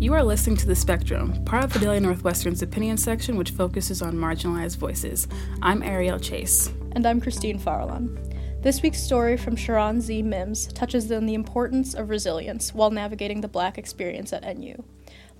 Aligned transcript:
You 0.00 0.14
are 0.14 0.22
listening 0.22 0.56
to 0.58 0.66
The 0.66 0.76
Spectrum, 0.76 1.44
part 1.44 1.64
of 1.64 1.72
the 1.72 1.80
Daily 1.80 1.98
Northwestern's 1.98 2.62
opinion 2.62 2.96
section, 2.96 3.36
which 3.36 3.50
focuses 3.50 4.00
on 4.00 4.14
marginalized 4.14 4.76
voices. 4.76 5.26
I'm 5.60 5.82
Arielle 5.82 6.22
Chase. 6.22 6.70
And 6.92 7.04
I'm 7.04 7.20
Christine 7.20 7.58
Farolan. 7.58 8.62
This 8.62 8.80
week's 8.80 9.02
story 9.02 9.36
from 9.36 9.56
Cheron 9.56 10.00
Z. 10.00 10.22
Mims 10.22 10.68
touches 10.68 11.10
on 11.10 11.26
the 11.26 11.34
importance 11.34 11.94
of 11.94 12.10
resilience 12.10 12.72
while 12.72 12.92
navigating 12.92 13.40
the 13.40 13.48
Black 13.48 13.76
experience 13.76 14.32
at 14.32 14.44
NU. 14.56 14.84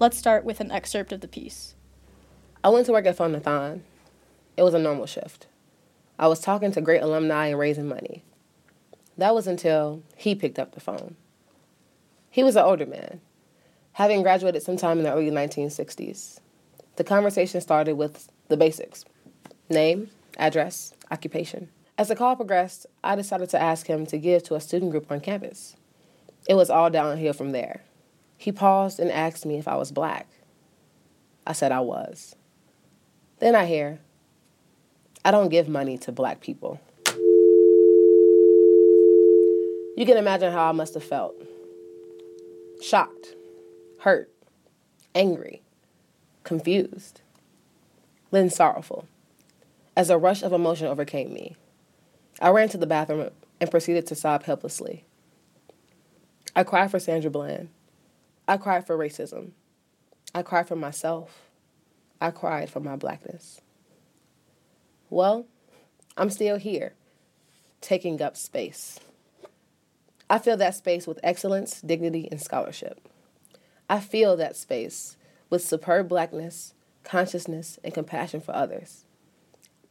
Let's 0.00 0.18
start 0.18 0.44
with 0.44 0.58
an 0.58 0.72
excerpt 0.72 1.12
of 1.12 1.20
the 1.20 1.28
piece. 1.28 1.76
I 2.64 2.70
went 2.70 2.86
to 2.86 2.92
work 2.92 3.06
at 3.06 3.16
Phonathon. 3.16 3.82
It 4.56 4.64
was 4.64 4.74
a 4.74 4.80
normal 4.80 5.06
shift. 5.06 5.46
I 6.18 6.26
was 6.26 6.40
talking 6.40 6.72
to 6.72 6.80
great 6.80 7.00
alumni 7.00 7.46
and 7.46 7.60
raising 7.60 7.86
money. 7.86 8.24
That 9.16 9.36
was 9.36 9.46
until 9.46 10.02
he 10.16 10.34
picked 10.34 10.58
up 10.58 10.72
the 10.72 10.80
phone. 10.80 11.14
He 12.28 12.42
was 12.42 12.56
an 12.56 12.64
older 12.64 12.86
man 12.86 13.20
having 13.98 14.22
graduated 14.22 14.62
sometime 14.62 14.98
in 14.98 15.02
the 15.02 15.12
early 15.12 15.28
1960s. 15.28 16.38
The 16.94 17.02
conversation 17.02 17.60
started 17.60 17.94
with 17.94 18.30
the 18.46 18.56
basics 18.56 19.04
name, 19.68 20.10
address, 20.38 20.94
occupation. 21.10 21.68
As 21.98 22.06
the 22.06 22.14
call 22.14 22.36
progressed, 22.36 22.86
I 23.02 23.16
decided 23.16 23.50
to 23.50 23.60
ask 23.60 23.88
him 23.88 24.06
to 24.06 24.16
give 24.16 24.44
to 24.44 24.54
a 24.54 24.60
student 24.60 24.92
group 24.92 25.10
on 25.10 25.18
campus. 25.18 25.74
It 26.48 26.54
was 26.54 26.70
all 26.70 26.90
downhill 26.90 27.32
from 27.32 27.50
there. 27.50 27.82
He 28.36 28.52
paused 28.52 29.00
and 29.00 29.10
asked 29.10 29.44
me 29.44 29.58
if 29.58 29.66
I 29.66 29.74
was 29.74 29.90
black. 29.90 30.28
I 31.44 31.52
said 31.52 31.72
I 31.72 31.80
was. 31.80 32.36
Then 33.40 33.56
I 33.56 33.66
hear, 33.66 33.98
I 35.24 35.32
don't 35.32 35.48
give 35.48 35.68
money 35.68 35.98
to 35.98 36.12
black 36.12 36.40
people. 36.40 36.80
You 39.96 40.06
can 40.06 40.16
imagine 40.16 40.52
how 40.52 40.68
I 40.68 40.72
must 40.72 40.94
have 40.94 41.02
felt 41.02 41.34
shocked 42.80 43.34
hurt, 44.00 44.32
angry, 45.14 45.62
confused, 46.44 47.20
then 48.30 48.50
sorrowful, 48.50 49.06
as 49.96 50.10
a 50.10 50.18
rush 50.18 50.42
of 50.42 50.52
emotion 50.52 50.86
overcame 50.86 51.32
me. 51.32 51.56
I 52.40 52.50
ran 52.50 52.68
to 52.70 52.78
the 52.78 52.86
bathroom 52.86 53.30
and 53.60 53.70
proceeded 53.70 54.06
to 54.06 54.14
sob 54.14 54.44
helplessly. 54.44 55.04
I 56.54 56.62
cried 56.62 56.90
for 56.90 57.00
Sandra 57.00 57.30
Bland. 57.30 57.68
I 58.46 58.56
cried 58.56 58.86
for 58.86 58.96
racism. 58.96 59.50
I 60.34 60.42
cried 60.42 60.68
for 60.68 60.76
myself. 60.76 61.48
I 62.20 62.30
cried 62.30 62.70
for 62.70 62.80
my 62.80 62.96
blackness. 62.96 63.60
Well, 65.10 65.46
I'm 66.16 66.30
still 66.30 66.58
here, 66.58 66.94
taking 67.80 68.20
up 68.22 68.36
space. 68.36 69.00
I 70.30 70.38
fill 70.38 70.56
that 70.58 70.74
space 70.74 71.06
with 71.06 71.20
excellence, 71.22 71.80
dignity, 71.80 72.28
and 72.30 72.40
scholarship. 72.40 73.08
I 73.88 74.00
feel 74.00 74.36
that 74.36 74.56
space 74.56 75.16
with 75.50 75.62
superb 75.62 76.08
blackness, 76.08 76.74
consciousness, 77.04 77.78
and 77.82 77.94
compassion 77.94 78.40
for 78.40 78.54
others. 78.54 79.04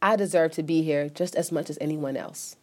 I 0.00 0.14
deserve 0.14 0.52
to 0.52 0.62
be 0.62 0.82
here 0.82 1.08
just 1.08 1.34
as 1.34 1.50
much 1.50 1.68
as 1.68 1.78
anyone 1.80 2.16
else. 2.16 2.56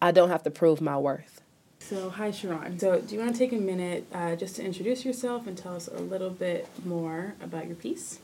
I 0.00 0.12
don't 0.12 0.28
have 0.28 0.44
to 0.44 0.50
prove 0.50 0.80
my 0.80 0.96
worth. 0.96 1.40
So, 1.80 2.10
hi, 2.10 2.30
Cheron. 2.30 2.78
So, 2.78 3.00
do 3.00 3.14
you 3.14 3.20
want 3.20 3.32
to 3.32 3.38
take 3.38 3.52
a 3.52 3.56
minute 3.56 4.06
uh, 4.14 4.36
just 4.36 4.56
to 4.56 4.64
introduce 4.64 5.04
yourself 5.04 5.48
and 5.48 5.58
tell 5.58 5.74
us 5.74 5.88
a 5.88 5.98
little 5.98 6.30
bit 6.30 6.68
more 6.84 7.34
about 7.42 7.66
your 7.66 7.74
piece? 7.74 8.20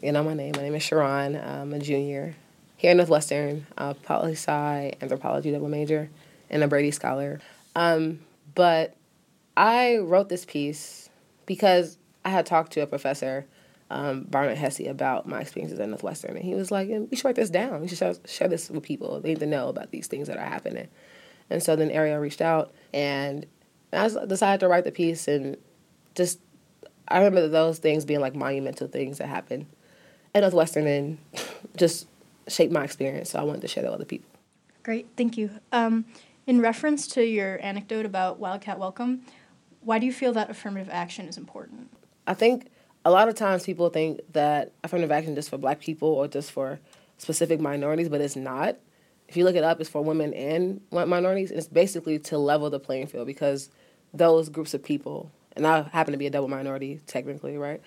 You 0.00 0.12
know 0.12 0.22
my 0.22 0.34
name. 0.34 0.52
My 0.56 0.62
name 0.62 0.74
is 0.76 0.82
Cheron. 0.84 1.36
I'm 1.36 1.72
a 1.72 1.80
junior 1.80 2.36
here 2.76 2.90
at 2.92 2.96
Northwestern, 2.96 3.66
a 3.76 3.94
poli 3.94 4.32
sci 4.32 4.94
anthropology 5.00 5.50
double 5.50 5.68
major, 5.68 6.10
and 6.48 6.62
a 6.62 6.68
Brady 6.68 6.92
Scholar. 6.92 7.40
Um, 7.74 8.20
but 8.54 8.94
I 9.56 9.98
wrote 9.98 10.28
this 10.28 10.44
piece 10.44 11.08
because 11.54 11.98
I 12.24 12.30
had 12.30 12.46
talked 12.46 12.72
to 12.72 12.80
a 12.80 12.86
professor, 12.86 13.46
um, 13.90 14.22
Barnor 14.22 14.54
Hesse, 14.54 14.86
about 14.86 15.28
my 15.28 15.42
experiences 15.42 15.78
at 15.78 15.86
Northwestern, 15.86 16.34
and 16.34 16.42
he 16.42 16.54
was 16.54 16.70
like, 16.70 16.88
"We 16.88 17.14
should 17.14 17.26
write 17.26 17.34
this 17.34 17.50
down. 17.50 17.82
We 17.82 17.88
should 17.88 17.98
share, 17.98 18.14
share 18.24 18.48
this 18.48 18.70
with 18.70 18.82
people. 18.82 19.20
They 19.20 19.28
need 19.30 19.40
to 19.40 19.46
know 19.46 19.68
about 19.68 19.90
these 19.90 20.06
things 20.06 20.28
that 20.28 20.38
are 20.38 20.46
happening." 20.46 20.88
And 21.50 21.62
so 21.62 21.76
then 21.76 21.90
Arielle 21.90 22.22
reached 22.22 22.40
out, 22.40 22.72
and 22.94 23.44
I 23.92 24.08
decided 24.26 24.60
to 24.60 24.68
write 24.68 24.84
the 24.84 24.92
piece, 24.92 25.28
and 25.28 25.58
just 26.14 26.40
I 27.06 27.18
remember 27.18 27.46
those 27.48 27.80
things 27.80 28.06
being 28.06 28.20
like 28.20 28.34
monumental 28.34 28.88
things 28.88 29.18
that 29.18 29.28
happened 29.28 29.66
at 30.34 30.40
Northwestern, 30.40 30.86
and 30.86 31.18
just 31.76 32.06
shaped 32.48 32.72
my 32.72 32.84
experience. 32.84 33.28
So 33.28 33.38
I 33.38 33.42
wanted 33.42 33.60
to 33.60 33.68
share 33.68 33.82
that 33.82 33.90
with 33.90 34.00
other 34.00 34.06
people. 34.06 34.30
Great, 34.84 35.06
thank 35.18 35.36
you. 35.36 35.50
Um, 35.70 36.06
in 36.46 36.62
reference 36.62 37.06
to 37.08 37.22
your 37.22 37.62
anecdote 37.62 38.06
about 38.06 38.38
Wildcat 38.38 38.78
Welcome, 38.78 39.20
why 39.84 39.98
do 39.98 40.06
you 40.06 40.12
feel 40.12 40.32
that 40.32 40.50
affirmative 40.50 40.88
action 40.90 41.26
is 41.26 41.36
important? 41.36 41.90
I 42.26 42.34
think 42.34 42.70
a 43.04 43.10
lot 43.10 43.28
of 43.28 43.34
times 43.34 43.64
people 43.64 43.88
think 43.90 44.20
that 44.32 44.72
affirmative 44.84 45.10
action 45.10 45.32
is 45.32 45.36
just 45.36 45.50
for 45.50 45.58
black 45.58 45.80
people 45.80 46.08
or 46.08 46.28
just 46.28 46.52
for 46.52 46.78
specific 47.18 47.60
minorities, 47.60 48.08
but 48.08 48.20
it's 48.20 48.36
not. 48.36 48.76
If 49.28 49.36
you 49.36 49.44
look 49.44 49.56
it 49.56 49.64
up, 49.64 49.80
it's 49.80 49.88
for 49.90 50.02
women 50.02 50.34
and 50.34 50.80
minorities, 50.90 51.50
and 51.50 51.58
it's 51.58 51.68
basically 51.68 52.18
to 52.20 52.38
level 52.38 52.68
the 52.70 52.78
playing 52.78 53.06
field 53.06 53.26
because 53.26 53.70
those 54.12 54.48
groups 54.48 54.74
of 54.74 54.82
people 54.82 55.32
and 55.56 55.66
I 55.66 55.82
happen 55.82 56.12
to 56.12 56.18
be 56.18 56.26
a 56.26 56.30
double 56.30 56.48
minority 56.48 57.00
technically, 57.06 57.56
right? 57.56 57.80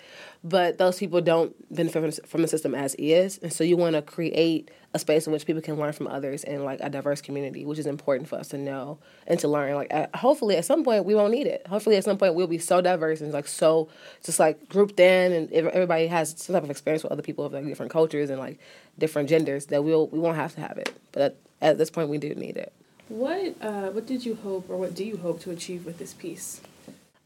But 0.44 0.78
those 0.78 1.00
people 1.00 1.22
don't 1.22 1.53
benefit 1.74 2.28
from 2.28 2.42
the 2.42 2.48
system 2.48 2.76
as 2.76 2.96
is, 2.96 3.40
and 3.40 3.52
so 3.52 3.64
you 3.64 3.78
want 3.78 3.96
to 3.96 4.02
create 4.02 4.72
a 4.94 5.00
space 5.00 5.28
in 5.28 5.34
which 5.34 5.46
people 5.46 5.62
can 5.62 5.76
learn 5.76 5.92
from 5.92 6.08
others 6.08 6.44
and 6.46 6.64
like 6.64 6.80
a 6.81 6.90
diverse 6.90 7.22
community, 7.22 7.66
which 7.66 7.78
is 7.78 7.86
important 7.86 8.30
for 8.30 8.38
us 8.38 8.48
to 8.50 8.58
know 8.58 8.98
and 9.28 9.40
to 9.40 9.48
learn. 9.48 9.76
Like, 9.76 10.16
hopefully, 10.16 10.56
at 10.56 10.64
some 10.64 10.84
point, 10.84 11.03
we 11.03 11.14
won't 11.14 11.31
need 11.31 11.48
it. 11.48 11.68
Hopefully, 11.68 11.98
at 11.98 12.03
some 12.03 12.18
point, 12.18 12.34
we'll 12.34 12.48
be 12.48 12.58
so 12.58 12.80
diverse 12.80 13.20
and 13.20 13.34
like 13.34 13.48
so 13.48 13.90
just 14.24 14.40
like 14.40 14.70
grouped 14.70 15.00
in, 15.00 15.34
and 15.34 15.52
everybody 15.52 16.08
has 16.08 16.36
some 16.38 16.53
type 16.53 16.64
of 16.64 16.70
experience 16.70 17.03
with 17.03 17.12
other 17.12 17.22
people 17.22 17.46
of 17.46 17.53
like 17.53 17.66
different 17.66 17.92
cultures 17.92 18.30
and 18.30 18.40
like 18.40 18.59
different 18.97 19.28
genders 19.28 19.66
that 19.68 19.84
we'll 19.84 20.08
we 20.08 20.20
won't 20.20 20.38
have 20.38 20.56
to 20.56 20.62
have 20.62 20.78
it. 20.78 20.94
But 21.12 21.22
at, 21.22 21.36
at 21.62 21.78
this 21.78 21.90
point, 21.90 22.09
we 22.09 22.18
do 22.18 22.34
need 22.36 22.56
it. 22.56 22.72
What 23.09 23.56
uh, 23.62 23.90
what 23.90 24.06
did 24.06 24.26
you 24.26 24.36
hope, 24.36 24.70
or 24.70 24.78
what 24.78 24.96
do 24.96 25.03
you 25.03 25.18
hope 25.18 25.42
to 25.42 25.52
achieve 25.52 25.86
with 25.86 25.97
this 25.97 26.14
piece? 26.14 26.62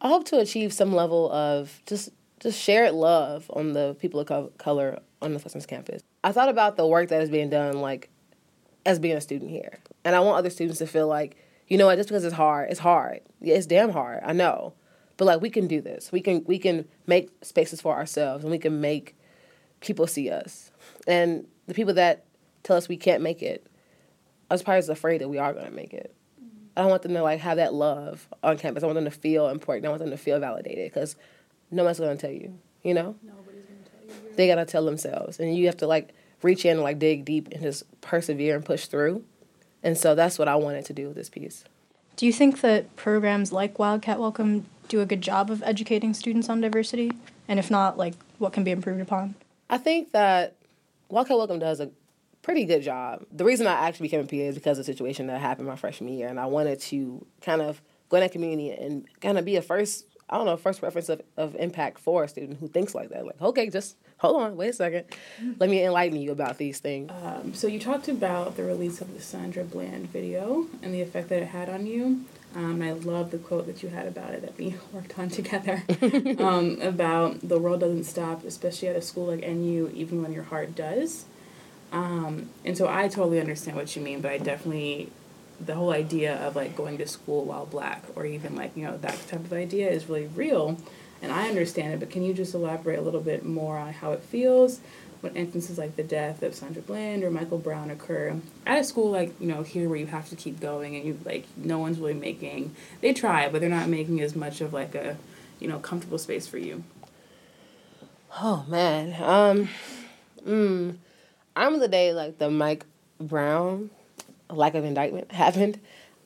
I 0.01 0.07
hope 0.07 0.25
to 0.25 0.39
achieve 0.39 0.71
some 0.71 0.93
level 0.93 1.31
of 1.31 1.81
just 1.85 2.09
just 2.39 2.59
shared 2.59 2.93
love 2.93 3.51
on 3.53 3.73
the 3.73 3.95
people 3.99 4.19
of 4.19 4.57
color 4.57 4.99
on 5.21 5.31
the 5.31 5.37
Northwestern's 5.37 5.65
campus. 5.65 6.01
I 6.23 6.31
thought 6.31 6.47
about 6.47 6.77
the 6.77 6.87
work 6.87 7.09
that 7.09 7.21
is 7.21 7.29
being 7.29 7.49
done, 7.49 7.81
like 7.81 8.09
as 8.85 8.97
being 8.97 9.17
a 9.17 9.21
student 9.21 9.51
here, 9.51 9.79
and 10.05 10.15
I 10.15 10.21
want 10.21 10.37
other 10.37 10.49
students 10.49 10.79
to 10.79 10.87
feel 10.87 11.07
like, 11.07 11.35
you 11.67 11.77
know 11.77 11.85
what, 11.85 11.97
just 11.97 12.07
because 12.09 12.23
it's 12.23 12.33
hard, 12.33 12.71
it's 12.71 12.79
hard. 12.79 13.19
Yeah, 13.41 13.55
it's 13.55 13.65
damn 13.65 13.91
hard. 13.91 14.21
I 14.25 14.31
know, 14.31 14.73
but 15.17 15.25
like 15.25 15.41
we 15.41 15.49
can 15.49 15.67
do 15.67 15.81
this. 15.81 16.11
We 16.11 16.21
can 16.21 16.43
we 16.45 16.59
can 16.59 16.85
make 17.05 17.29
spaces 17.41 17.81
for 17.81 17.95
ourselves, 17.95 18.43
and 18.43 18.51
we 18.51 18.59
can 18.59 18.79
make 18.79 19.15
people 19.81 20.07
see 20.07 20.29
us. 20.29 20.71
And 21.07 21.45
the 21.67 21.73
people 21.73 21.93
that 21.95 22.25
tell 22.63 22.77
us 22.77 22.87
we 22.87 22.97
can't 22.97 23.21
make 23.21 23.41
it, 23.41 23.67
was 24.49 24.63
probably 24.63 24.87
afraid 24.91 25.19
that 25.21 25.29
we 25.29 25.37
are 25.37 25.53
to 25.53 25.71
make 25.71 25.93
it. 25.93 26.15
I 26.81 26.85
want 26.85 27.01
them 27.03 27.13
to 27.13 27.21
like 27.21 27.39
have 27.39 27.57
that 27.57 27.73
love 27.73 28.27
on 28.43 28.57
campus. 28.57 28.83
I 28.83 28.87
want 28.87 28.95
them 28.95 29.05
to 29.05 29.11
feel 29.11 29.49
important. 29.49 29.85
I 29.85 29.89
want 29.89 30.01
them 30.01 30.11
to 30.11 30.17
feel 30.17 30.39
validated 30.39 30.91
because 30.91 31.15
no 31.71 31.83
one's 31.83 31.99
gonna 31.99 32.15
tell 32.15 32.31
you. 32.31 32.57
You 32.83 32.93
know, 32.93 33.15
nobody's 33.23 33.65
gonna 33.65 33.79
tell 34.07 34.15
you. 34.15 34.35
They 34.35 34.47
gotta 34.47 34.65
tell 34.65 34.85
themselves, 34.85 35.39
and 35.39 35.55
you 35.55 35.65
have 35.65 35.77
to 35.77 35.87
like 35.87 36.13
reach 36.41 36.65
in 36.65 36.71
and 36.71 36.81
like 36.81 36.99
dig 36.99 37.25
deep 37.25 37.49
and 37.51 37.61
just 37.61 37.83
persevere 38.01 38.55
and 38.55 38.65
push 38.65 38.85
through. 38.85 39.23
And 39.83 39.97
so 39.97 40.15
that's 40.15 40.37
what 40.37 40.47
I 40.47 40.55
wanted 40.55 40.85
to 40.85 40.93
do 40.93 41.07
with 41.07 41.15
this 41.15 41.29
piece. 41.29 41.63
Do 42.15 42.25
you 42.25 42.33
think 42.33 42.61
that 42.61 42.95
programs 42.95 43.51
like 43.51 43.79
Wildcat 43.79 44.19
Welcome 44.19 44.65
do 44.89 44.99
a 44.99 45.05
good 45.05 45.21
job 45.21 45.49
of 45.49 45.63
educating 45.63 46.13
students 46.13 46.49
on 46.49 46.61
diversity? 46.61 47.11
And 47.47 47.59
if 47.59 47.71
not, 47.71 47.97
like 47.97 48.15
what 48.39 48.53
can 48.53 48.63
be 48.63 48.71
improved 48.71 49.01
upon? 49.01 49.35
I 49.69 49.77
think 49.77 50.11
that 50.11 50.55
Wildcat 51.09 51.37
Welcome 51.37 51.59
does 51.59 51.79
a 51.79 51.89
pretty 52.49 52.65
good 52.65 52.81
job. 52.81 53.23
The 53.31 53.45
reason 53.45 53.67
I 53.67 53.73
actually 53.87 54.07
became 54.07 54.21
a 54.21 54.23
PA 54.23 54.35
is 54.35 54.55
because 54.55 54.79
of 54.79 54.85
the 54.87 54.91
situation 54.91 55.27
that 55.27 55.39
happened 55.39 55.67
my 55.67 55.75
freshman 55.75 56.11
year, 56.11 56.27
and 56.27 56.39
I 56.39 56.47
wanted 56.47 56.79
to 56.81 57.23
kind 57.41 57.61
of 57.61 57.79
go 58.09 58.17
in 58.17 58.21
that 58.21 58.31
community 58.31 58.71
and 58.71 59.05
kind 59.21 59.37
of 59.37 59.45
be 59.45 59.55
a 59.55 59.61
first, 59.61 60.07
I 60.27 60.37
don't 60.37 60.47
know, 60.47 60.57
first 60.57 60.81
reference 60.81 61.09
of, 61.09 61.21
of 61.37 61.53
impact 61.53 61.99
for 61.99 62.23
a 62.23 62.27
student 62.27 62.59
who 62.59 62.67
thinks 62.67 62.95
like 62.95 63.09
that. 63.09 63.23
Like, 63.23 63.39
okay, 63.39 63.69
just 63.69 63.97
hold 64.17 64.41
on, 64.41 64.57
wait 64.57 64.69
a 64.69 64.73
second. 64.73 65.05
Let 65.59 65.69
me 65.69 65.83
enlighten 65.83 66.19
you 66.19 66.31
about 66.31 66.57
these 66.57 66.79
things. 66.79 67.11
Um, 67.23 67.53
so 67.53 67.67
you 67.67 67.79
talked 67.79 68.07
about 68.07 68.57
the 68.57 68.63
release 68.63 68.99
of 68.99 69.13
the 69.13 69.21
Sandra 69.21 69.63
Bland 69.63 70.11
video 70.11 70.65
and 70.81 70.91
the 70.91 71.03
effect 71.03 71.29
that 71.29 71.43
it 71.43 71.49
had 71.49 71.69
on 71.69 71.85
you. 71.85 72.25
Um, 72.55 72.81
and 72.81 72.83
I 72.83 72.93
love 72.93 73.29
the 73.29 73.37
quote 73.37 73.67
that 73.67 73.83
you 73.83 73.89
had 73.89 74.07
about 74.07 74.33
it 74.33 74.41
that 74.41 74.57
we 74.57 74.73
worked 74.91 75.19
on 75.19 75.29
together 75.29 75.83
um, 76.39 76.81
about 76.81 77.47
the 77.47 77.59
world 77.59 77.81
doesn't 77.81 78.05
stop, 78.05 78.43
especially 78.43 78.87
at 78.87 78.95
a 78.95 79.03
school 79.03 79.27
like 79.27 79.47
NU, 79.47 79.91
even 79.93 80.23
when 80.23 80.33
your 80.33 80.45
heart 80.45 80.73
does. 80.73 81.25
Um, 81.91 82.49
and 82.63 82.77
so 82.77 82.87
I 82.87 83.07
totally 83.07 83.39
understand 83.39 83.77
what 83.77 83.95
you 83.95 84.01
mean, 84.01 84.21
but 84.21 84.31
I 84.31 84.37
definitely 84.37 85.09
the 85.59 85.75
whole 85.75 85.91
idea 85.91 86.35
of 86.45 86.55
like 86.55 86.75
going 86.75 86.97
to 86.97 87.07
school 87.07 87.43
while 87.43 87.65
black 87.65 88.03
or 88.15 88.25
even 88.25 88.55
like 88.55 88.75
you 88.77 88.85
know 88.85 88.97
that 88.97 89.27
type 89.27 89.41
of 89.41 89.51
idea 89.51 89.89
is 89.89 90.07
really 90.07 90.27
real 90.27 90.77
and 91.21 91.33
i 91.33 91.49
understand 91.49 91.93
it 91.93 91.99
but 91.99 92.09
can 92.09 92.23
you 92.23 92.33
just 92.33 92.53
elaborate 92.53 92.97
a 92.97 93.01
little 93.01 93.19
bit 93.19 93.43
more 93.43 93.77
on 93.77 93.91
how 93.91 94.13
it 94.13 94.21
feels 94.21 94.79
when 95.19 95.35
instances 95.35 95.77
like 95.77 95.97
the 95.97 96.03
death 96.03 96.41
of 96.43 96.55
sandra 96.55 96.81
bland 96.81 97.25
or 97.25 97.29
michael 97.29 97.57
brown 97.57 97.91
occur 97.91 98.39
at 98.65 98.79
a 98.79 98.83
school 98.85 99.11
like 99.11 99.33
you 99.41 99.47
know 99.47 99.61
here 99.61 99.89
where 99.89 99.97
you 99.97 100.05
have 100.05 100.29
to 100.29 100.35
keep 100.37 100.61
going 100.61 100.95
and 100.95 101.03
you 101.03 101.19
like 101.25 101.45
no 101.57 101.77
one's 101.77 101.99
really 101.99 102.13
making 102.13 102.73
they 103.01 103.11
try 103.11 103.49
but 103.49 103.59
they're 103.59 103.69
not 103.69 103.89
making 103.89 104.21
as 104.21 104.37
much 104.37 104.61
of 104.61 104.71
like 104.71 104.95
a 104.95 105.17
you 105.59 105.67
know 105.67 105.77
comfortable 105.79 106.17
space 106.17 106.47
for 106.47 106.57
you 106.57 106.85
Oh 108.37 108.65
man. 108.67 109.15
Um 109.21 109.69
mm, 110.45 110.95
I 111.59 111.65
remember 111.65 111.85
the 111.85 111.91
day 111.91 112.13
like 112.13 112.37
the 112.37 112.49
Mike 112.49 112.85
Brown 113.19 113.89
lack 114.49 114.75
of 114.75 114.85
indictment 114.85 115.31
happened. 115.33 115.79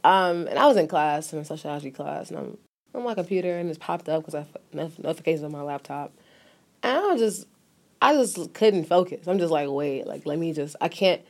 Um 0.04 0.48
and 0.48 0.60
I 0.60 0.68
was 0.68 0.78
in 0.78 0.88
class 0.88 1.34
in 1.34 1.40
a 1.40 1.46
sociology 1.46 1.90
class 1.90 2.30
and 2.30 2.38
I'm 2.38 2.58
on 2.94 3.04
my 3.04 3.16
computer 3.16 3.58
and 3.58 3.68
it's 3.68 3.80
popped 3.80 4.08
up 4.08 4.22
because 4.22 4.36
I 4.36 4.46
have 4.80 5.00
notifications 5.00 5.44
on 5.44 5.52
my 5.52 5.64
laptop. 5.64 6.14
And 6.84 6.98
I 6.98 7.18
just 7.18 7.48
I 8.00 8.14
just 8.14 8.54
couldn't 8.54 8.86
focus. 8.86 9.28
I'm 9.28 9.40
just 9.40 9.52
like, 9.52 9.70
wait, 9.70 10.06
like 10.06 10.28
let 10.28 10.38
me 10.38 10.54
just 10.54 10.76
I 10.80 10.88
can't 10.88 11.22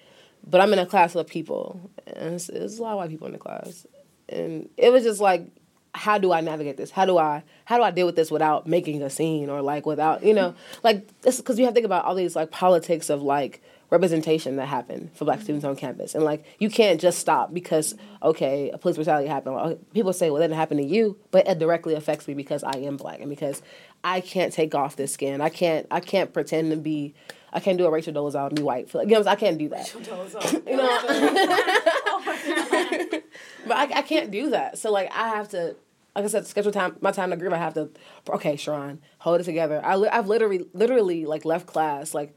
but 0.45 0.59
I'm 0.59 0.73
in 0.73 0.79
a 0.79 0.85
class 0.85 1.15
of 1.15 1.25
people 1.25 1.89
and 2.05 2.35
it's, 2.35 2.49
it's 2.49 2.79
a 2.79 2.81
lot 2.81 2.91
of 2.91 2.97
white 2.97 3.09
people 3.09 3.27
in 3.27 3.33
the 3.33 3.39
class. 3.39 3.87
And 4.27 4.67
it 4.75 4.91
was 4.91 5.03
just 5.03 5.21
like 5.21 5.47
how 5.95 6.17
do 6.17 6.33
I 6.33 6.41
navigate 6.41 6.75
this? 6.75 6.91
How 6.91 7.05
do 7.05 7.17
I 7.17 7.43
how 7.63 7.77
do 7.77 7.83
I 7.83 7.91
deal 7.91 8.05
with 8.05 8.17
this 8.17 8.31
without 8.31 8.67
making 8.67 9.01
a 9.01 9.09
scene 9.09 9.49
or 9.49 9.61
like 9.61 9.85
without 9.85 10.23
you 10.23 10.33
know 10.33 10.55
like 10.83 11.21
this 11.21 11.37
because 11.37 11.57
you 11.57 11.63
have 11.63 11.73
to 11.73 11.75
think 11.75 11.85
about 11.85 12.03
all 12.03 12.15
these 12.15 12.35
like 12.35 12.51
politics 12.51 13.09
of 13.09 13.21
like 13.21 13.61
representation 13.93 14.55
that 14.55 14.65
happened 14.65 15.11
for 15.13 15.23
black 15.23 15.39
students 15.39 15.63
on 15.63 15.75
campus 15.75 16.15
and 16.15 16.23
like 16.23 16.43
you 16.57 16.67
can't 16.67 16.99
just 16.99 17.19
stop 17.19 17.53
because 17.53 17.93
okay 18.23 18.71
a 18.71 18.77
police 18.79 18.95
brutality 18.95 19.27
happened 19.27 19.77
people 19.93 20.11
say 20.11 20.31
well 20.31 20.39
that 20.39 20.47
didn't 20.47 20.57
happen 20.57 20.77
to 20.77 20.83
you 20.83 21.15
but 21.29 21.47
it 21.47 21.59
directly 21.59 21.93
affects 21.93 22.27
me 22.27 22.33
because 22.33 22.63
I 22.63 22.79
am 22.79 22.97
black 22.97 23.19
and 23.19 23.29
because 23.29 23.61
I 24.03 24.19
can't 24.19 24.51
take 24.51 24.73
off 24.73 24.95
this 24.95 25.13
skin 25.13 25.41
I 25.41 25.49
can't 25.49 25.85
I 25.91 25.99
can't 25.99 26.33
pretend 26.33 26.71
to 26.71 26.77
be 26.77 27.13
I 27.55 27.59
can't 27.59 27.77
do 27.77 27.85
a 27.85 27.91
Rachel 27.91 28.11
Dolezal 28.11 28.47
and 28.47 28.55
be 28.55 28.63
white. 28.63 28.89
For, 28.89 29.03
you 29.03 29.09
know, 29.09 29.23
I 29.27 29.35
can't 29.35 29.59
do 29.59 29.69
that. 29.69 29.93
you 30.65 30.75
know, 30.75 30.87
but 33.67 33.77
I, 33.77 33.99
I 33.99 34.01
can't 34.01 34.31
do 34.31 34.49
that. 34.49 34.79
So 34.79 34.91
like 34.91 35.11
I 35.13 35.29
have 35.29 35.49
to 35.49 35.75
like 36.15 36.25
I 36.25 36.27
said, 36.27 36.47
schedule 36.47 36.71
time, 36.71 36.97
my 36.99 37.11
time 37.11 37.29
to 37.31 37.37
grieve. 37.37 37.53
I 37.53 37.57
have 37.57 37.73
to, 37.75 37.89
okay, 38.29 38.55
Cheron, 38.55 38.99
hold 39.19 39.41
it 39.41 39.43
together. 39.43 39.83
I, 39.83 39.95
I've 39.95 40.27
literally, 40.27 40.65
literally 40.73 41.25
like 41.25 41.43
left 41.43 41.65
class, 41.65 42.13
like 42.13 42.35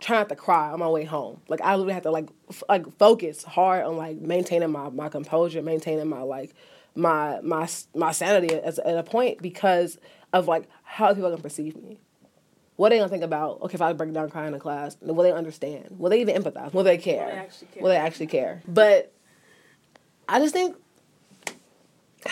trying 0.00 0.20
not 0.20 0.28
to 0.28 0.36
cry 0.36 0.70
on 0.70 0.78
my 0.78 0.88
way 0.88 1.04
home. 1.04 1.40
Like 1.48 1.60
I 1.60 1.74
literally 1.74 1.94
have 1.94 2.02
to 2.04 2.10
like, 2.10 2.28
f- 2.50 2.62
like 2.68 2.98
focus 2.98 3.42
hard 3.44 3.84
on 3.84 3.96
like 3.96 4.18
maintaining 4.18 4.70
my, 4.70 4.88
my 4.90 5.08
composure, 5.08 5.62
maintaining 5.62 6.08
my 6.08 6.22
like, 6.22 6.54
my, 6.94 7.40
my, 7.42 7.68
my 7.94 8.12
sanity 8.12 8.54
at, 8.54 8.78
at 8.78 8.98
a 8.98 9.02
point 9.02 9.40
because 9.40 9.98
of 10.32 10.48
like 10.48 10.68
how 10.82 11.08
people 11.08 11.26
are 11.26 11.30
gonna 11.30 11.42
perceive 11.42 11.76
me. 11.76 12.00
What 12.76 12.88
are 12.88 12.90
they 12.90 12.98
gonna 12.98 13.08
think 13.08 13.24
about? 13.24 13.60
Okay, 13.62 13.74
if 13.74 13.82
I 13.82 13.92
break 13.92 14.12
down 14.12 14.30
crying 14.30 14.54
in 14.54 14.60
class, 14.60 14.96
will 15.00 15.14
they 15.16 15.32
understand? 15.32 15.96
Will 15.98 16.10
they 16.10 16.20
even 16.20 16.40
empathize? 16.40 16.72
Will 16.72 16.84
they 16.84 16.98
care? 16.98 17.26
Will 17.26 17.28
they 17.28 17.36
actually 17.36 17.66
care? 17.68 17.82
Will 17.82 17.88
they 17.88 17.96
actually 17.96 18.26
care? 18.26 18.62
But 18.68 19.12
I 20.28 20.38
just 20.38 20.54
think 20.54 20.76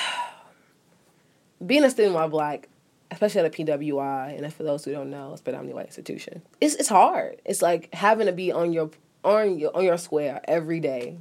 being 1.67 1.83
a 1.83 1.91
student 1.91 2.15
while 2.15 2.29
black, 2.29 2.69
especially 3.11 3.41
at 3.41 3.47
a 3.47 3.51
PWI, 3.51 4.37
and 4.37 4.53
for 4.53 4.63
those 4.63 4.85
who 4.85 4.93
don't 4.93 5.11
know, 5.11 5.33
it's 5.33 5.43
predominantly 5.43 5.75
white 5.75 5.87
institution. 5.87 6.43
It's 6.61 6.75
it's 6.75 6.89
hard. 6.89 7.41
It's 7.45 7.63
like 7.63 7.93
having 7.95 8.27
to 8.27 8.33
be 8.33 8.53
on 8.53 8.73
your 8.73 8.91
on 9.25 9.59
your 9.59 9.77
on 9.77 9.85
your 9.85 9.99
square 9.99 10.41
every 10.45 10.81
day, 10.81 11.19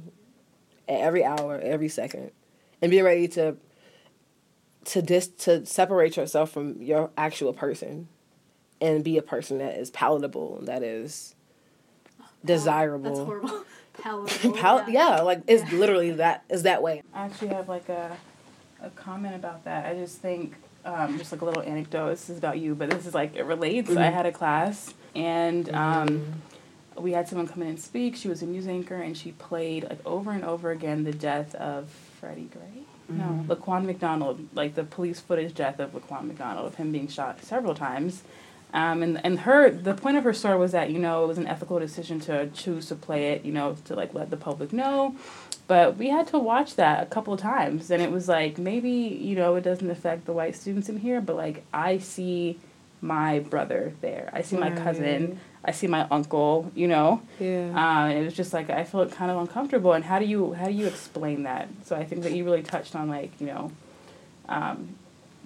at 0.88 1.00
every 1.00 1.24
hour, 1.24 1.58
every 1.60 1.88
second, 1.88 2.30
and 2.80 2.90
be 2.90 3.02
ready 3.02 3.28
to 3.28 3.56
to 4.86 5.02
dis 5.02 5.28
to 5.28 5.66
separate 5.66 6.16
yourself 6.16 6.50
from 6.50 6.80
your 6.80 7.10
actual 7.16 7.52
person, 7.52 8.08
and 8.80 9.04
be 9.04 9.18
a 9.18 9.22
person 9.22 9.58
that 9.58 9.76
is 9.76 9.90
palatable, 9.90 10.60
that 10.62 10.82
is 10.82 11.34
desirable. 12.44 13.10
That's 13.10 13.18
horrible. 13.18 13.64
Palatable. 13.94 14.52
Pal- 14.58 14.90
yeah. 14.90 15.16
yeah, 15.16 15.22
like 15.22 15.40
it's 15.46 15.72
yeah. 15.72 15.78
literally 15.78 16.10
that 16.12 16.44
is 16.50 16.64
that 16.64 16.82
way. 16.82 17.02
I 17.14 17.24
actually 17.24 17.48
have 17.48 17.66
like 17.66 17.88
a 17.88 18.14
a 18.82 18.90
comment 18.90 19.34
about 19.34 19.64
that. 19.64 19.86
I 19.86 19.94
just 19.94 20.18
think, 20.18 20.54
um, 20.86 21.18
just 21.18 21.32
like 21.32 21.42
a 21.42 21.44
little 21.44 21.62
anecdote. 21.62 22.10
This 22.10 22.30
is 22.30 22.38
about 22.38 22.58
you, 22.58 22.74
but 22.74 22.90
this 22.90 23.06
is 23.06 23.14
like 23.14 23.34
it 23.34 23.44
relates. 23.44 23.90
Mm-hmm. 23.90 23.98
I 23.98 24.10
had 24.10 24.24
a 24.24 24.32
class, 24.32 24.94
and 25.14 25.68
um, 25.74 26.08
mm-hmm. 26.08 27.02
we 27.02 27.12
had 27.12 27.28
someone 27.28 27.48
come 27.48 27.62
in 27.62 27.68
and 27.68 27.80
speak. 27.80 28.16
She 28.16 28.28
was 28.28 28.40
a 28.40 28.46
news 28.46 28.68
anchor, 28.68 28.96
and 28.96 29.16
she 29.16 29.32
played 29.32 29.84
like 29.84 30.04
over 30.06 30.30
and 30.30 30.44
over 30.44 30.70
again 30.70 31.04
the 31.04 31.12
death 31.12 31.54
of 31.56 31.90
Freddie 32.20 32.48
Gray. 32.52 32.84
Mm-hmm. 33.10 33.18
No, 33.18 33.54
Laquan 33.54 33.84
McDonald, 33.84 34.48
like 34.54 34.74
the 34.74 34.84
police 34.84 35.20
footage 35.20 35.54
death 35.54 35.80
of 35.80 35.92
Laquan 35.92 36.26
McDonald, 36.26 36.66
of 36.66 36.76
him 36.76 36.92
being 36.92 37.08
shot 37.08 37.42
several 37.44 37.74
times. 37.74 38.22
Um, 38.72 39.02
and 39.02 39.24
and 39.24 39.40
her 39.40 39.70
the 39.70 39.94
point 39.94 40.16
of 40.16 40.24
her 40.24 40.32
story 40.32 40.58
was 40.58 40.72
that 40.72 40.90
you 40.90 40.98
know 40.98 41.24
it 41.24 41.28
was 41.28 41.38
an 41.38 41.46
ethical 41.46 41.78
decision 41.78 42.20
to 42.20 42.48
choose 42.48 42.86
to 42.88 42.94
play 42.94 43.32
it, 43.32 43.44
you 43.44 43.52
know, 43.52 43.76
to 43.84 43.94
like 43.94 44.14
let 44.14 44.30
the 44.30 44.36
public 44.36 44.72
know 44.72 45.16
but 45.66 45.96
we 45.96 46.08
had 46.08 46.28
to 46.28 46.38
watch 46.38 46.76
that 46.76 47.02
a 47.02 47.06
couple 47.06 47.34
of 47.34 47.40
times, 47.40 47.90
and 47.90 48.02
it 48.02 48.10
was 48.10 48.28
like 48.28 48.58
maybe 48.58 48.90
you 48.90 49.34
know 49.34 49.56
it 49.56 49.62
doesn't 49.62 49.90
affect 49.90 50.26
the 50.26 50.32
white 50.32 50.54
students 50.54 50.88
in 50.88 50.98
here, 50.98 51.20
but 51.20 51.36
like 51.36 51.64
I 51.72 51.98
see 51.98 52.58
my 53.00 53.40
brother 53.40 53.92
there, 54.00 54.30
I 54.32 54.42
see 54.42 54.56
my 54.56 54.70
cousin, 54.70 55.40
I 55.64 55.72
see 55.72 55.86
my 55.86 56.06
uncle, 56.10 56.70
you 56.74 56.88
know. 56.88 57.22
Yeah. 57.40 57.68
Um, 57.70 58.10
and 58.10 58.18
it 58.18 58.24
was 58.24 58.34
just 58.34 58.52
like 58.52 58.70
I 58.70 58.84
felt 58.84 59.10
kind 59.12 59.30
of 59.30 59.38
uncomfortable. 59.38 59.92
And 59.92 60.04
how 60.04 60.18
do 60.18 60.24
you 60.24 60.52
how 60.52 60.66
do 60.66 60.72
you 60.72 60.86
explain 60.86 61.42
that? 61.42 61.68
So 61.84 61.96
I 61.96 62.04
think 62.04 62.22
that 62.22 62.32
you 62.32 62.44
really 62.44 62.62
touched 62.62 62.94
on 62.94 63.08
like 63.08 63.32
you 63.40 63.46
know, 63.46 63.72
um, 64.48 64.96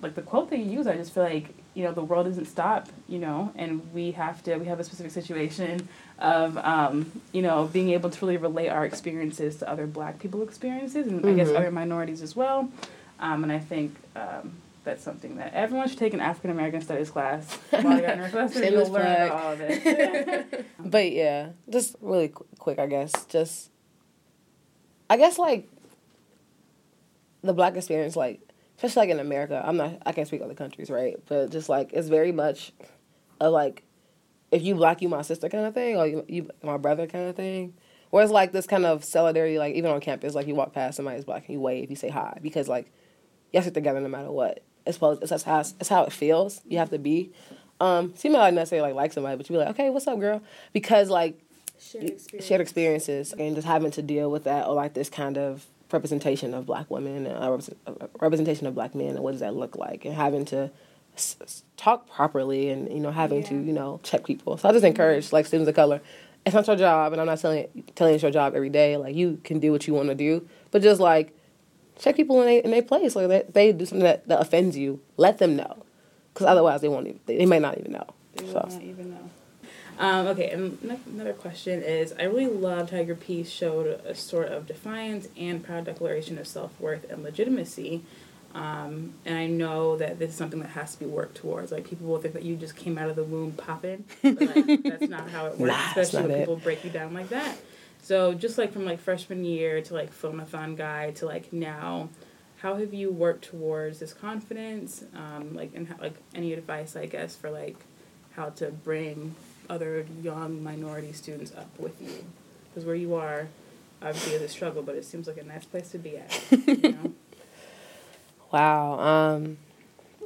like 0.02 0.14
the 0.14 0.22
quote 0.22 0.50
that 0.50 0.58
you 0.58 0.67
use. 0.67 0.87
I 0.87 0.96
just 0.96 1.12
feel 1.12 1.25
like 1.25 1.55
you 1.75 1.84
know 1.84 1.93
the 1.93 2.02
world 2.02 2.26
doesn't 2.26 2.46
stop, 2.46 2.88
you 3.08 3.19
know, 3.19 3.52
and 3.56 3.93
we 3.93 4.12
have 4.12 4.43
to 4.44 4.56
we 4.56 4.67
have 4.67 4.81
a 4.81 4.84
specific 4.84 5.12
situation 5.12 5.88
of 6.19 6.56
um, 6.58 7.11
you 7.32 7.43
know 7.43 7.69
being 7.72 7.90
able 7.90 8.11
to 8.11 8.26
really 8.26 8.37
relate 8.37 8.69
our 8.69 8.84
experiences 8.84 9.56
to 9.56 9.70
other 9.70 9.87
Black 9.87 10.19
people 10.19 10.43
experiences 10.43 11.06
and 11.06 11.20
mm-hmm. 11.20 11.31
I 11.31 11.34
guess 11.34 11.49
mm-hmm. 11.49 11.56
other 11.56 11.70
minorities 11.70 12.22
as 12.22 12.34
well. 12.34 12.70
Um, 13.20 13.43
and 13.44 13.52
I 13.52 13.58
think 13.58 13.94
um, 14.17 14.52
that's 14.84 15.02
something 15.02 15.37
that 15.37 15.52
everyone 15.55 15.88
should 15.88 15.99
take 15.99 16.14
an 16.14 16.20
African 16.20 16.50
American 16.50 16.81
studies 16.81 17.11
class 17.11 17.56
while 17.70 17.99
you're 17.99 18.11
in 18.11 18.19
Northwestern. 18.19 18.62
You'll 18.72 18.88
learn 18.88 19.31
all 19.31 19.52
of 19.52 19.58
this. 19.58 20.64
but 20.78 21.12
yeah, 21.12 21.50
just 21.69 21.96
really 22.00 22.28
qu- 22.28 22.46
quick, 22.58 22.78
I 22.78 22.87
guess. 22.87 23.12
Just 23.26 23.70
I 25.08 25.17
guess 25.17 25.38
like 25.38 25.69
the 27.43 27.52
Black 27.52 27.76
experience, 27.76 28.17
like 28.17 28.40
especially 28.82 29.00
like 29.00 29.11
in 29.11 29.21
America. 29.21 29.62
I'm 29.62 29.77
not. 29.77 29.99
I 30.06 30.12
can't 30.12 30.27
speak 30.27 30.41
other 30.41 30.55
countries, 30.55 30.88
right? 30.88 31.17
But 31.27 31.50
just 31.50 31.69
like 31.69 31.93
it's 31.93 32.09
very 32.09 32.32
much 32.32 32.73
a 33.38 33.50
like 33.50 33.82
if 34.50 34.62
you 34.62 34.75
black, 34.75 35.03
you 35.03 35.09
my 35.09 35.23
sister 35.23 35.50
kind 35.50 35.67
of 35.67 35.75
thing, 35.75 35.97
or 35.97 36.06
you, 36.06 36.25
you 36.27 36.50
my 36.62 36.79
brother 36.79 37.06
kind 37.06 37.29
of 37.29 37.37
thing. 37.37 37.75
Whereas 38.09 38.31
like 38.31 38.53
this 38.53 38.67
kind 38.67 38.87
of 38.87 39.05
solidarity, 39.05 39.59
like 39.59 39.75
even 39.75 39.91
on 39.91 40.00
campus, 40.00 40.35
like 40.35 40.47
you 40.47 40.55
walk 40.55 40.73
past 40.73 40.97
somebody's 40.97 41.25
black 41.25 41.47
and 41.47 41.55
you 41.55 41.61
wave, 41.61 41.91
you 41.91 41.97
say 41.97 42.09
hi, 42.09 42.38
because 42.43 42.69
like 42.69 42.91
you 43.53 43.61
stick 43.61 43.75
together 43.75 44.00
no 44.00 44.09
matter 44.09 44.31
what. 44.31 44.65
It's 44.87 44.96
supposed 44.96 45.22
it's, 45.22 45.43
how 45.43 45.60
it's 45.60 45.89
how 45.89 46.05
it 46.05 46.13
feels. 46.13 46.63
You 46.67 46.79
have 46.79 46.91
to 46.91 46.99
be. 46.99 47.32
Um, 47.81 48.15
so 48.17 48.29
you 48.29 48.32
might 48.32 48.41
not 48.41 48.55
necessarily 48.55 48.89
like 48.89 48.96
like 48.96 49.13
somebody, 49.13 49.37
but 49.37 49.49
you 49.49 49.55
be 49.55 49.58
like, 49.58 49.69
okay, 49.69 49.91
what's 49.91 50.06
up, 50.06 50.19
girl? 50.19 50.43
Because 50.72 51.10
like 51.10 51.39
shared, 51.79 52.05
experience. 52.05 52.46
shared 52.46 52.60
experiences 52.63 53.34
and 53.34 53.55
just 53.55 53.67
having 53.67 53.91
to 53.93 54.03
deal 54.03 54.31
with 54.31 54.44
that 54.44 54.67
or 54.67 54.75
like 54.75 54.94
this 54.94 55.10
kind 55.10 55.37
of 55.37 55.67
representation 55.93 56.55
of 56.55 56.67
black 56.67 56.91
women 56.91 57.27
and 57.27 57.37
uh, 57.37 57.93
representation 58.20 58.67
of 58.67 58.75
black 58.75 58.94
men 58.94 59.11
and 59.11 59.20
what 59.20 59.32
does 59.32 59.41
that 59.41 59.55
look 59.55 59.77
like 59.77 60.05
and 60.05 60.15
having 60.15 60.44
to 60.47 60.70
s- 61.17 61.63
talk 61.77 62.09
properly 62.09 62.70
and 62.70 62.93
you 62.93 63.01
know 63.01 63.11
having 63.11 63.43
yeah. 63.43 63.49
to 63.49 63.55
you 63.55 63.73
know 63.73 64.01
check 64.03 64.25
people. 64.25 64.56
So 64.56 64.69
I 64.69 64.73
just 64.73 64.85
encourage 64.85 65.32
like 65.32 65.47
students 65.47 65.69
of 65.69 65.75
color. 65.75 66.01
It's 66.47 66.55
not 66.55 66.67
your 66.67 66.77
job, 66.77 67.13
and 67.13 67.20
I'm 67.20 67.27
not 67.27 67.39
telling 67.39 67.85
telling 67.94 68.15
it's 68.15 68.23
your 68.23 68.32
job 68.32 68.55
every 68.55 68.70
day. 68.70 68.97
Like 68.97 69.15
you 69.15 69.41
can 69.44 69.59
do 69.59 69.73
what 69.73 69.87
you 69.87 69.94
want 69.94 70.09
to 70.09 70.15
do, 70.15 70.47
but 70.70 70.82
just 70.82 71.01
like 71.01 71.37
check 71.99 72.17
people 72.17 72.41
in 72.43 72.47
their 72.65 72.79
in 72.79 72.85
place. 72.85 73.15
Like 73.15 73.29
they, 73.29 73.44
they 73.53 73.73
do 73.73 73.85
something 73.85 74.05
that, 74.05 74.27
that 74.29 74.41
offends 74.41 74.77
you, 74.77 75.01
let 75.17 75.39
them 75.39 75.56
know, 75.56 75.85
because 76.32 76.47
otherwise 76.47 76.81
they 76.81 76.89
won't 76.89 77.06
even 77.06 77.20
they, 77.27 77.39
they 77.39 77.47
may 77.47 77.59
not 77.59 77.79
even 77.79 77.93
know. 77.93 78.06
They 78.37 78.47
so. 78.47 78.55
will 78.55 78.69
not 78.70 78.82
even 78.82 79.11
know. 79.11 79.31
Um, 79.99 80.27
okay, 80.29 80.51
and 80.51 80.99
another 81.06 81.35
question 81.35 81.82
is 81.82 82.15
I 82.19 82.25
really 82.25 82.47
loved 82.47 82.91
how 82.91 83.01
your 83.01 83.17
piece 83.17 83.51
showed 83.51 83.87
a 83.87 84.15
sort 84.15 84.49
of 84.49 84.67
defiance 84.67 85.29
and 85.37 85.63
proud 85.63 85.85
declaration 85.85 86.39
of 86.39 86.47
self 86.47 86.79
worth 86.81 87.11
and 87.11 87.23
legitimacy 87.23 88.03
um, 88.55 89.15
and 89.25 89.39
I 89.39 89.47
know 89.47 89.97
that 89.97 90.19
this 90.19 90.31
is 90.31 90.37
something 90.37 90.61
that 90.61 90.70
has 90.70 90.94
to 90.94 90.99
be 90.99 91.06
worked 91.06 91.37
towards. 91.37 91.70
Like 91.70 91.89
people 91.89 92.06
will 92.06 92.20
think 92.20 92.35
that 92.35 92.43
you 92.43 92.56
just 92.56 92.75
came 92.77 92.99
out 92.99 93.09
of 93.09 93.17
the 93.17 93.23
womb 93.23 93.53
popping, 93.53 94.05
but 94.23 94.41
like, 94.41 94.82
that's 94.82 95.09
not 95.09 95.31
how 95.31 95.47
it 95.47 95.59
works. 95.59 95.73
Nah, 95.73 96.03
especially 96.03 96.23
when 96.23 96.31
it. 96.32 96.39
people 96.41 96.56
break 96.56 96.85
you 96.85 96.91
down 96.91 97.15
like 97.15 97.29
that. 97.29 97.56
So 98.03 98.35
just 98.35 98.59
like 98.59 98.73
from 98.73 98.85
like 98.85 98.99
freshman 98.99 99.44
year 99.44 99.81
to 99.82 99.94
like 99.94 100.13
Phonathon 100.13 100.77
guy 100.77 101.13
to 101.13 101.27
like 101.27 101.53
now, 101.53 102.09
how 102.59 102.77
have 102.77 102.93
you 102.93 103.13
worked 103.13 103.44
towards 103.44 104.01
this 104.01 104.13
confidence? 104.13 105.05
Um, 105.15 105.55
like 105.55 105.70
and 105.75 105.87
how, 105.87 105.97
like 106.01 106.15
any 106.35 106.53
advice 106.53 106.97
I 106.97 107.06
guess 107.06 107.37
for 107.37 107.51
like 107.51 107.77
how 108.32 108.49
to 108.51 108.70
bring 108.70 109.37
other 109.70 110.05
young 110.22 110.62
minority 110.62 111.12
students 111.12 111.53
up 111.56 111.70
with 111.79 112.00
you, 112.03 112.24
because 112.69 112.84
where 112.84 112.94
you 112.94 113.15
are, 113.15 113.48
obviously 114.03 114.34
is 114.34 114.43
a 114.43 114.48
struggle, 114.48 114.82
but 114.82 114.96
it 114.96 115.05
seems 115.05 115.27
like 115.27 115.39
a 115.39 115.44
nice 115.44 115.65
place 115.65 115.91
to 115.93 115.98
be 115.98 116.19
at. 116.19 116.43
You 116.50 116.77
know? 116.82 117.15
Wow. 118.53 118.98
Um, 118.98 119.58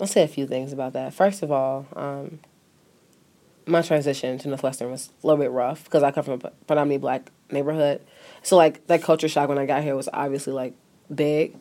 I'll 0.01 0.07
say 0.07 0.23
a 0.23 0.29
few 0.29 0.47
things 0.47 0.73
about 0.73 0.93
that. 0.95 1.15
First 1.15 1.43
of 1.43 1.53
all, 1.53 1.87
um, 1.95 2.41
my 3.67 3.83
transition 3.83 4.39
to 4.39 4.49
Northwestern 4.49 4.91
was 4.91 5.11
a 5.23 5.27
little 5.27 5.43
bit 5.43 5.51
rough 5.51 5.85
because 5.85 6.03
I 6.03 6.11
come 6.11 6.25
from 6.25 6.35
a 6.35 6.51
predominantly 6.67 6.99
black 6.99 7.31
neighborhood. 7.51 8.01
So 8.43 8.57
like 8.57 8.87
that 8.89 9.03
culture 9.03 9.29
shock 9.29 9.49
when 9.49 9.59
I 9.59 9.67
got 9.67 9.83
here 9.83 9.97
was 9.97 10.09
obviously 10.13 10.53
like 10.53 10.75
big. 11.15 11.57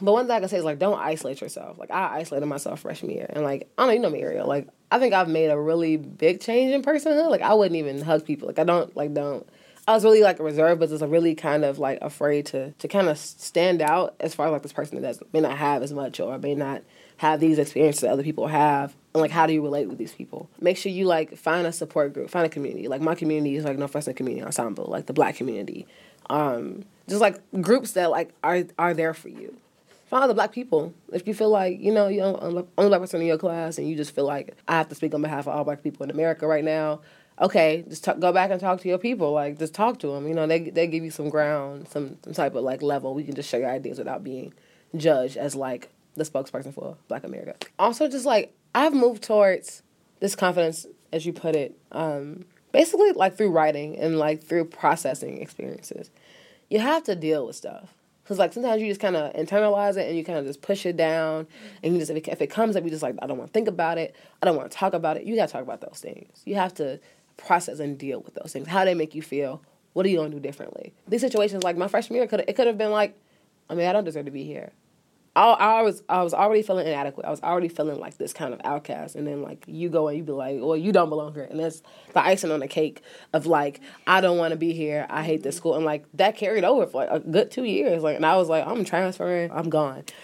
But 0.00 0.12
one 0.12 0.26
thing 0.26 0.36
I 0.36 0.40
can 0.40 0.48
say 0.48 0.58
is 0.58 0.64
like, 0.64 0.78
don't 0.78 0.98
isolate 0.98 1.40
yourself. 1.40 1.78
Like 1.78 1.90
I 1.90 2.18
isolated 2.18 2.46
myself 2.46 2.80
freshman 2.80 3.12
year, 3.12 3.26
and 3.30 3.44
like 3.44 3.68
I 3.76 3.82
don't 3.82 3.88
know, 3.88 3.92
you 3.94 4.00
know 4.00 4.10
me, 4.10 4.22
Arielle. 4.22 4.46
Like 4.46 4.68
I 4.90 4.98
think 4.98 5.14
I've 5.14 5.28
made 5.28 5.48
a 5.48 5.58
really 5.58 5.96
big 5.96 6.40
change 6.40 6.72
in 6.72 6.82
personhood. 6.82 7.30
Like 7.30 7.42
I 7.42 7.54
wouldn't 7.54 7.76
even 7.76 8.00
hug 8.00 8.24
people. 8.24 8.48
Like 8.48 8.58
I 8.58 8.64
don't 8.64 8.94
like 8.96 9.14
don't. 9.14 9.46
I 9.88 9.94
was 9.94 10.04
really 10.04 10.22
like 10.22 10.38
reserved, 10.38 10.78
but 10.78 10.90
just 10.90 11.02
really 11.02 11.34
kind 11.34 11.64
of 11.64 11.78
like 11.78 11.98
afraid 12.00 12.46
to 12.46 12.72
to 12.72 12.88
kind 12.88 13.08
of 13.08 13.18
stand 13.18 13.82
out 13.82 14.14
as 14.20 14.34
far 14.34 14.46
as 14.46 14.52
like 14.52 14.62
this 14.62 14.72
person 14.72 15.02
that 15.02 15.18
may 15.32 15.40
not 15.40 15.56
have 15.56 15.82
as 15.82 15.92
much 15.92 16.20
or 16.20 16.38
may 16.38 16.54
not 16.54 16.82
have 17.22 17.38
these 17.38 17.58
experiences 17.58 18.00
that 18.00 18.10
other 18.10 18.24
people 18.24 18.48
have 18.48 18.96
and 19.14 19.20
like 19.20 19.30
how 19.30 19.46
do 19.46 19.52
you 19.52 19.62
relate 19.62 19.88
with 19.88 19.96
these 19.96 20.12
people 20.12 20.50
make 20.60 20.76
sure 20.76 20.90
you 20.90 21.04
like 21.04 21.36
find 21.36 21.68
a 21.68 21.72
support 21.72 22.12
group 22.12 22.28
find 22.28 22.44
a 22.44 22.48
community 22.48 22.88
like 22.88 23.00
my 23.00 23.14
community 23.14 23.54
is 23.54 23.64
like 23.64 23.78
northwestern 23.78 24.12
community 24.12 24.44
ensemble 24.44 24.86
like 24.86 25.06
the 25.06 25.12
black 25.12 25.36
community 25.36 25.86
um 26.30 26.84
just 27.08 27.20
like 27.20 27.40
groups 27.60 27.92
that 27.92 28.10
like 28.10 28.32
are 28.42 28.64
are 28.76 28.92
there 28.92 29.14
for 29.14 29.28
you 29.28 29.56
find 30.12 30.24
other 30.24 30.34
black 30.34 30.52
people 30.52 30.94
if 31.12 31.26
you 31.26 31.34
feel 31.34 31.50
like 31.50 31.80
you 31.80 31.90
know 31.90 32.06
you're 32.06 32.24
only 32.42 32.64
black 32.76 33.00
person 33.00 33.20
in 33.20 33.26
your 33.26 33.38
class 33.38 33.78
and 33.78 33.88
you 33.88 33.96
just 33.96 34.14
feel 34.14 34.26
like 34.26 34.54
i 34.68 34.76
have 34.76 34.88
to 34.88 34.94
speak 34.94 35.14
on 35.14 35.22
behalf 35.22 35.46
of 35.46 35.56
all 35.56 35.64
black 35.64 35.82
people 35.82 36.04
in 36.04 36.10
america 36.10 36.46
right 36.46 36.64
now 36.64 37.00
okay 37.40 37.84
just 37.88 38.06
go 38.20 38.32
back 38.32 38.50
and 38.50 38.60
talk 38.60 38.80
to 38.80 38.88
your 38.88 38.98
people 38.98 39.32
like 39.32 39.58
just 39.58 39.74
talk 39.74 39.98
to 39.98 40.08
them 40.08 40.28
you 40.28 40.34
know 40.34 40.46
they, 40.46 40.70
they 40.70 40.86
give 40.86 41.02
you 41.02 41.10
some 41.10 41.28
ground 41.28 41.88
some, 41.88 42.16
some 42.24 42.34
type 42.34 42.54
of 42.54 42.62
like 42.62 42.82
level 42.82 43.14
we 43.14 43.24
can 43.24 43.34
just 43.34 43.48
share 43.48 43.60
your 43.60 43.70
ideas 43.70 43.98
without 43.98 44.22
being 44.22 44.52
judged 44.96 45.36
as 45.36 45.56
like 45.56 45.88
the 46.14 46.24
spokesperson 46.24 46.72
for 46.72 46.96
Black 47.08 47.24
America. 47.24 47.54
Also, 47.78 48.08
just 48.08 48.26
like 48.26 48.54
I've 48.74 48.94
moved 48.94 49.22
towards 49.22 49.82
this 50.20 50.34
confidence, 50.34 50.86
as 51.12 51.26
you 51.26 51.32
put 51.32 51.56
it, 51.56 51.76
um, 51.90 52.44
basically 52.70 53.12
like 53.12 53.36
through 53.36 53.50
writing 53.50 53.98
and 53.98 54.18
like 54.18 54.42
through 54.42 54.66
processing 54.66 55.40
experiences. 55.40 56.10
You 56.70 56.80
have 56.80 57.04
to 57.04 57.14
deal 57.14 57.46
with 57.46 57.56
stuff. 57.56 57.94
Cause 58.24 58.38
like 58.38 58.52
sometimes 58.52 58.80
you 58.80 58.88
just 58.88 59.00
kind 59.00 59.16
of 59.16 59.32
internalize 59.34 59.96
it 59.96 60.08
and 60.08 60.16
you 60.16 60.24
kind 60.24 60.38
of 60.38 60.46
just 60.46 60.62
push 60.62 60.86
it 60.86 60.96
down, 60.96 61.46
and 61.82 61.92
you 61.92 61.98
just 61.98 62.10
if 62.10 62.16
it, 62.16 62.28
if 62.28 62.40
it 62.40 62.46
comes 62.48 62.76
up, 62.76 62.84
you 62.84 62.90
just 62.90 63.02
like 63.02 63.16
I 63.20 63.26
don't 63.26 63.36
want 63.36 63.50
to 63.50 63.52
think 63.52 63.68
about 63.68 63.98
it, 63.98 64.14
I 64.40 64.46
don't 64.46 64.56
want 64.56 64.70
to 64.70 64.76
talk 64.76 64.94
about 64.94 65.16
it. 65.16 65.24
You 65.24 65.34
got 65.34 65.46
to 65.46 65.52
talk 65.52 65.62
about 65.62 65.80
those 65.80 65.98
things. 66.00 66.40
You 66.44 66.54
have 66.54 66.72
to 66.74 67.00
process 67.36 67.80
and 67.80 67.98
deal 67.98 68.20
with 68.20 68.34
those 68.34 68.52
things. 68.52 68.68
How 68.68 68.84
they 68.84 68.94
make 68.94 69.14
you 69.14 69.22
feel. 69.22 69.62
What 69.92 70.06
are 70.06 70.08
you 70.08 70.16
gonna 70.16 70.30
do 70.30 70.40
differently? 70.40 70.94
These 71.06 71.20
situations, 71.20 71.64
like 71.64 71.76
my 71.76 71.88
freshman 71.88 72.16
year, 72.16 72.26
could 72.26 72.44
it 72.46 72.54
could 72.54 72.66
have 72.66 72.78
been 72.78 72.92
like, 72.92 73.18
I 73.68 73.74
mean, 73.74 73.86
I 73.86 73.92
don't 73.92 74.04
deserve 74.04 74.24
to 74.24 74.30
be 74.30 74.44
here. 74.44 74.72
I, 75.34 75.52
I 75.52 75.82
was 75.82 76.02
I 76.10 76.22
was 76.22 76.34
already 76.34 76.62
feeling 76.62 76.86
inadequate. 76.86 77.24
I 77.24 77.30
was 77.30 77.42
already 77.42 77.68
feeling 77.68 77.98
like 77.98 78.18
this 78.18 78.34
kind 78.34 78.52
of 78.52 78.60
outcast, 78.64 79.14
and 79.16 79.26
then 79.26 79.40
like 79.40 79.64
you 79.66 79.88
go 79.88 80.08
and 80.08 80.18
you 80.18 80.24
be 80.24 80.32
like, 80.32 80.58
"Well, 80.60 80.76
you 80.76 80.92
don't 80.92 81.08
belong 81.08 81.32
here," 81.32 81.44
and 81.44 81.58
that's 81.58 81.82
the 82.12 82.22
icing 82.22 82.50
on 82.50 82.60
the 82.60 82.68
cake 82.68 83.02
of 83.32 83.46
like, 83.46 83.80
"I 84.06 84.20
don't 84.20 84.36
want 84.36 84.50
to 84.52 84.58
be 84.58 84.74
here. 84.74 85.06
I 85.08 85.22
hate 85.22 85.42
this 85.42 85.56
school," 85.56 85.74
and 85.74 85.86
like 85.86 86.04
that 86.14 86.36
carried 86.36 86.64
over 86.64 86.86
for 86.86 87.06
like 87.06 87.10
a 87.10 87.20
good 87.20 87.50
two 87.50 87.64
years. 87.64 88.02
Like, 88.02 88.16
and 88.16 88.26
I 88.26 88.36
was 88.36 88.50
like, 88.50 88.66
"I'm 88.66 88.84
transferring. 88.84 89.50
I'm 89.50 89.70
gone." 89.70 90.04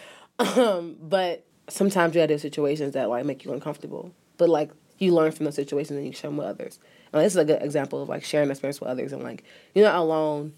Um, 0.41 0.97
but 1.03 1.45
sometimes 1.69 2.15
you 2.15 2.21
have 2.21 2.31
those 2.31 2.43
situations 2.43 2.95
that 2.95 3.09
like 3.09 3.25
make 3.25 3.45
you 3.45 3.53
uncomfortable, 3.53 4.13
but 4.37 4.49
like 4.49 4.71
you 4.99 5.13
learn 5.13 5.33
from 5.33 5.47
those 5.47 5.57
situations 5.57 5.97
and 5.97 6.07
you 6.07 6.13
share 6.13 6.31
them 6.31 6.37
with 6.37 6.47
others. 6.47 6.79
And 7.13 7.25
this 7.25 7.33
is 7.33 7.39
a 7.39 7.45
good 7.45 7.61
example 7.61 8.01
of 8.01 8.09
like 8.09 8.23
sharing 8.23 8.49
experience 8.49 8.81
with 8.81 8.89
others 8.89 9.13
and 9.13 9.25
like 9.25 9.43
you're 9.75 9.85
not 9.85 9.97
alone 9.97 10.53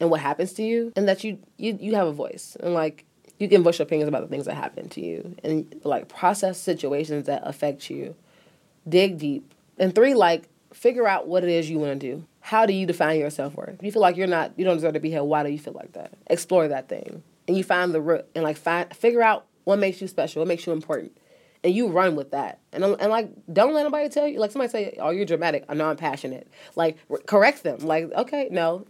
in 0.00 0.10
what 0.10 0.18
happens 0.18 0.52
to 0.54 0.64
you, 0.64 0.92
and 0.96 1.06
that 1.06 1.22
you 1.22 1.38
you 1.58 1.78
you 1.80 1.94
have 1.94 2.08
a 2.08 2.12
voice 2.12 2.56
and 2.58 2.74
like 2.74 3.04
you 3.40 3.48
can 3.48 3.62
voice 3.62 3.78
your 3.78 3.86
opinions 3.86 4.06
about 4.06 4.20
the 4.20 4.28
things 4.28 4.44
that 4.44 4.54
happen 4.54 4.88
to 4.90 5.00
you 5.00 5.34
and 5.42 5.74
like 5.82 6.08
process 6.08 6.60
situations 6.60 7.24
that 7.26 7.42
affect 7.44 7.90
you. 7.90 8.14
Dig 8.88 9.18
deep. 9.18 9.54
And 9.78 9.94
three 9.94 10.14
like 10.14 10.48
figure 10.72 11.08
out 11.08 11.26
what 11.26 11.42
it 11.42 11.50
is 11.50 11.68
you 11.68 11.78
want 11.78 11.98
to 11.98 12.06
do. 12.14 12.24
How 12.40 12.66
do 12.66 12.72
you 12.72 12.86
define 12.86 13.18
your 13.18 13.30
self-worth? 13.30 13.76
If 13.78 13.82
you 13.82 13.90
feel 13.90 14.02
like 14.02 14.16
you're 14.16 14.26
not 14.26 14.52
you 14.56 14.64
don't 14.64 14.76
deserve 14.76 14.92
to 14.92 15.00
be 15.00 15.10
here 15.10 15.24
why 15.24 15.42
do 15.42 15.48
you 15.48 15.58
feel 15.58 15.72
like 15.72 15.92
that? 15.92 16.12
Explore 16.28 16.68
that 16.68 16.88
thing. 16.88 17.22
And 17.48 17.56
you 17.56 17.64
find 17.64 17.94
the 17.94 18.00
root 18.02 18.26
and 18.34 18.44
like 18.44 18.58
find 18.58 18.94
figure 18.94 19.22
out 19.22 19.46
what 19.64 19.78
makes 19.78 20.00
you 20.02 20.06
special 20.06 20.40
what 20.40 20.48
makes 20.48 20.66
you 20.66 20.72
important 20.74 21.16
and 21.62 21.74
you 21.74 21.88
run 21.88 22.16
with 22.16 22.30
that. 22.30 22.60
And 22.72 22.84
and 22.84 23.10
like, 23.10 23.30
don't 23.52 23.74
let 23.74 23.82
anybody 23.82 24.08
tell 24.08 24.26
you. 24.26 24.38
Like 24.38 24.50
somebody 24.50 24.70
say, 24.70 24.96
"Oh, 24.98 25.10
you're 25.10 25.26
dramatic." 25.26 25.64
I 25.68 25.74
know 25.74 25.90
I'm 25.90 25.96
passionate. 25.96 26.48
Like, 26.76 26.96
correct 27.26 27.62
them. 27.62 27.80
Like, 27.80 28.10
okay, 28.12 28.48
no, 28.50 28.86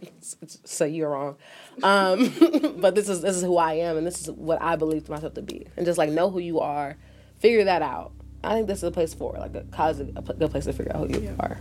so 0.63 0.85
you're 0.85 1.09
wrong. 1.09 1.35
Um, 1.83 2.33
but 2.77 2.95
this 2.95 3.09
is 3.09 3.21
this 3.21 3.35
is 3.35 3.43
who 3.43 3.57
I 3.57 3.73
am, 3.73 3.97
and 3.97 4.07
this 4.07 4.21
is 4.21 4.31
what 4.31 4.61
I 4.61 4.75
believe 4.75 5.09
myself 5.09 5.33
to 5.33 5.41
be. 5.41 5.67
And 5.75 5.85
just 5.85 5.97
like 5.97 6.09
know 6.09 6.29
who 6.29 6.39
you 6.39 6.59
are, 6.59 6.97
figure 7.39 7.63
that 7.65 7.81
out. 7.81 8.13
I 8.43 8.55
think 8.55 8.67
this 8.67 8.77
is 8.77 8.83
a 8.83 8.91
place 8.91 9.13
for 9.13 9.35
like 9.37 9.55
a 9.55 9.61
college, 9.71 9.99
a 10.15 10.21
good 10.21 10.51
place 10.51 10.65
to 10.65 10.73
figure 10.73 10.95
out 10.95 11.07
who 11.07 11.19
you 11.19 11.25
yeah. 11.25 11.35
are. 11.39 11.59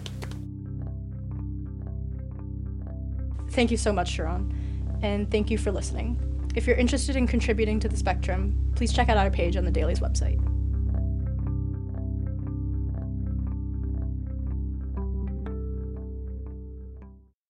Thank 3.50 3.70
you 3.72 3.76
so 3.76 3.92
much, 3.92 4.16
Cheron, 4.16 4.54
and 5.02 5.28
thank 5.30 5.50
you 5.50 5.58
for 5.58 5.72
listening. 5.72 6.18
If 6.54 6.66
you're 6.66 6.76
interested 6.76 7.16
in 7.16 7.26
contributing 7.26 7.80
to 7.80 7.88
the 7.88 7.96
Spectrum, 7.96 8.72
please 8.76 8.92
check 8.92 9.08
out 9.08 9.16
our 9.16 9.30
page 9.30 9.56
on 9.56 9.64
the 9.64 9.70
Daily's 9.70 10.00
website. 10.00 10.40